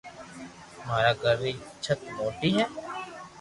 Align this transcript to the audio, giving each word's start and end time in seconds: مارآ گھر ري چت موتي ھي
مارآ 0.85 1.11
گھر 1.21 1.35
ري 1.41 1.51
چت 1.83 1.99
موتي 2.15 2.49
ھي 2.55 2.65